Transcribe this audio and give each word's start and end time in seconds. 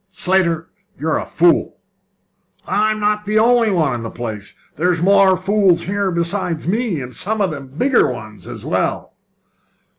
"Slater, 0.09 0.67
you're 0.97 1.19
a 1.19 1.27
fool!" 1.27 1.77
"I'm 2.65 2.99
not 2.99 3.27
the 3.27 3.37
only 3.37 3.69
one 3.69 3.93
in 3.93 4.01
the 4.01 4.09
place! 4.09 4.55
There's 4.75 4.99
more 4.99 5.37
fools 5.37 5.83
here 5.83 6.09
besides 6.09 6.67
me, 6.67 6.99
and 7.01 7.15
some 7.15 7.39
of 7.39 7.51
them 7.51 7.67
bigger 7.67 8.11
ones 8.11 8.47
as 8.47 8.65
well!" 8.65 9.15